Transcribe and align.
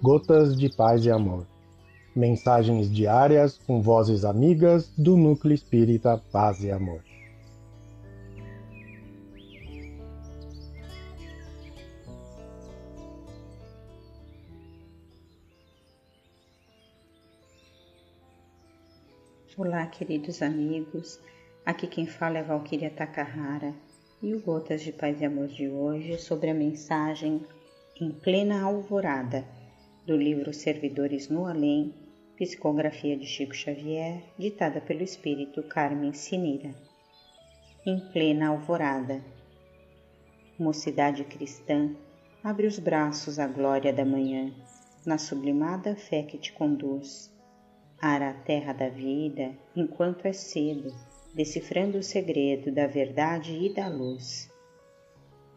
Gotas 0.00 0.56
de 0.56 0.68
Paz 0.68 1.04
e 1.04 1.10
Amor. 1.10 1.44
Mensagens 2.14 2.88
diárias 2.88 3.58
com 3.58 3.82
vozes 3.82 4.24
amigas 4.24 4.88
do 4.96 5.16
Núcleo 5.16 5.52
Espírita 5.52 6.22
Paz 6.30 6.62
e 6.62 6.70
Amor. 6.70 7.02
Olá, 19.56 19.84
queridos 19.88 20.42
amigos. 20.42 21.18
Aqui 21.66 21.88
quem 21.88 22.06
fala 22.06 22.38
é 22.38 22.42
Valquíria 22.44 22.88
Takahara 22.88 23.74
e 24.22 24.32
o 24.32 24.40
Gotas 24.40 24.80
de 24.80 24.92
Paz 24.92 25.20
e 25.20 25.24
Amor 25.24 25.48
de 25.48 25.68
hoje 25.68 26.18
sobre 26.18 26.50
a 26.50 26.54
mensagem 26.54 27.44
Em 28.00 28.12
Plena 28.12 28.62
Alvorada 28.62 29.57
do 30.08 30.16
livro 30.16 30.54
Servidores 30.54 31.28
no 31.28 31.44
Além, 31.44 31.92
psicografia 32.34 33.14
de 33.14 33.26
Chico 33.26 33.54
Xavier, 33.54 34.22
ditada 34.38 34.80
pelo 34.80 35.02
espírito 35.02 35.62
Carmen 35.64 36.14
Sinira. 36.14 36.74
Em 37.84 38.00
plena 38.10 38.48
alvorada. 38.48 39.22
Mocidade 40.58 41.24
cristã, 41.24 41.94
abre 42.42 42.66
os 42.66 42.78
braços 42.78 43.38
à 43.38 43.46
glória 43.46 43.92
da 43.92 44.02
manhã, 44.02 44.50
na 45.04 45.18
sublimada 45.18 45.94
fé 45.94 46.22
que 46.22 46.38
te 46.38 46.54
conduz 46.54 47.30
ara 48.00 48.30
a 48.30 48.34
terra 48.34 48.72
da 48.72 48.88
vida 48.88 49.52
enquanto 49.76 50.26
é 50.26 50.32
cedo, 50.32 50.90
decifrando 51.34 51.98
o 51.98 52.02
segredo 52.02 52.72
da 52.72 52.86
verdade 52.86 53.52
e 53.52 53.74
da 53.74 53.88
luz. 53.88 54.50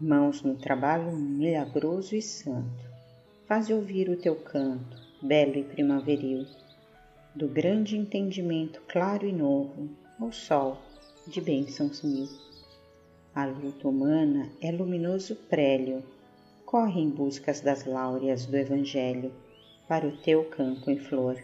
Mãos 0.00 0.40
no 0.42 0.56
trabalho 0.56 1.12
milagroso 1.12 2.16
e 2.16 2.22
santo, 2.22 2.97
faz 3.48 3.70
ouvir 3.70 4.08
o 4.08 4.16
teu 4.16 4.36
canto, 4.36 4.96
belo 5.20 5.56
e 5.56 5.64
primaveril, 5.64 6.46
do 7.34 7.48
grande 7.48 7.96
entendimento 7.96 8.80
claro 8.86 9.26
e 9.26 9.32
novo, 9.32 9.88
ao 10.20 10.30
sol 10.30 10.78
de 11.26 11.40
bênçãos 11.40 12.02
mil. 12.02 12.28
A 13.34 13.44
luta 13.46 13.88
humana 13.88 14.48
é 14.60 14.70
luminoso 14.70 15.34
prélio, 15.34 16.04
corre 16.64 17.00
em 17.00 17.10
buscas 17.10 17.60
das 17.60 17.84
láureas 17.84 18.46
do 18.46 18.56
Evangelho 18.56 19.32
para 19.88 20.06
o 20.06 20.16
teu 20.18 20.44
campo 20.44 20.90
em 20.90 20.98
flor 20.98 21.42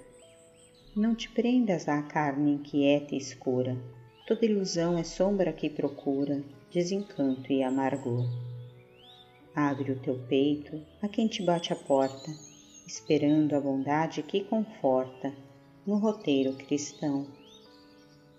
não 0.97 1.12
te 1.12 1.28
prendas 1.28 1.88
à 1.88 2.00
carne 2.02 2.52
inquieta 2.52 3.16
e 3.16 3.19
escura, 3.19 3.77
toda 4.28 4.47
ilusão 4.47 4.97
é 4.97 5.02
sombra 5.02 5.52
que 5.52 5.69
procura, 5.69 6.41
desencanto 6.70 7.52
e 7.52 7.64
amargor. 7.64 8.25
Abre 9.55 9.92
o 9.92 9.98
teu 10.00 10.19
peito 10.28 10.80
a 11.00 11.08
quem 11.08 11.28
te 11.28 11.42
bate 11.42 11.72
a 11.72 11.77
porta, 11.77 12.30
esperando 12.86 13.55
a 13.55 13.60
bondade 13.60 14.22
que 14.22 14.44
conforta 14.44 15.33
no 15.86 15.97
roteiro 15.97 16.55
cristão. 16.55 17.27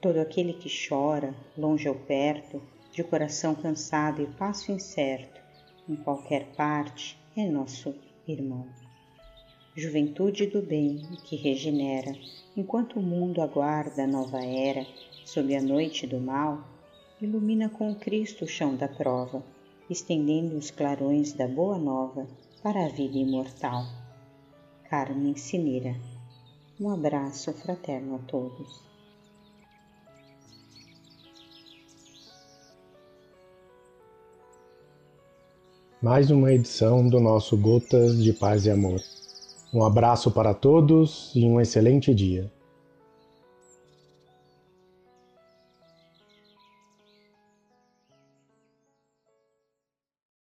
Todo 0.02 0.20
aquele 0.20 0.54
que 0.54 0.70
chora, 0.70 1.34
longe 1.58 1.88
ou 1.88 1.96
perto, 1.96 2.62
de 2.92 3.04
coração 3.04 3.56
cansado 3.56 4.22
e 4.22 4.28
passo 4.28 4.72
incerto, 4.72 5.40
em 5.88 5.96
qualquer 5.96 6.46
parte, 6.56 7.18
é 7.36 7.46
nosso 7.46 7.96
irmão 8.28 8.68
juventude 9.76 10.48
do 10.48 10.62
bem 10.62 11.02
que 11.26 11.36
regenera, 11.36 12.16
enquanto 12.56 12.98
o 12.98 13.04
mundo 13.04 13.42
aguarda 13.42 14.04
a 14.04 14.08
nova 14.08 14.42
era, 14.42 14.88
sob 15.26 15.54
a 15.54 15.62
noite 15.62 16.08
do 16.08 16.18
mal, 16.18 16.66
ilumina 17.22 17.68
com 17.68 17.94
Cristo 17.94 18.46
o 18.46 18.48
chão 18.48 18.78
da 18.78 18.88
prova, 18.88 19.44
estendendo 19.90 20.58
os 20.58 20.72
clarões 20.72 21.34
da 21.34 21.48
boa 21.48 21.78
nova 21.78 22.28
para 22.64 22.86
a 22.86 22.90
vida 22.90 23.18
imortal. 23.18 23.84
Carmen 24.90 25.36
Cineira. 25.36 25.96
Um 26.80 26.90
abraço 26.90 27.54
fraterno 27.54 28.16
a 28.16 28.20
todos. 28.20 28.84
Mais 36.02 36.30
uma 36.30 36.54
edição 36.54 37.08
do 37.08 37.20
nosso 37.20 37.58
Gotas 37.58 38.24
de 38.24 38.32
Paz 38.34 38.66
e 38.66 38.72
Amor. 38.72 39.02
Um 39.74 39.84
abraço 39.84 40.32
para 40.32 40.54
todos 40.54 41.32
e 41.36 41.46
um 41.46 41.60
excelente 41.60 42.14
dia. 42.14 42.52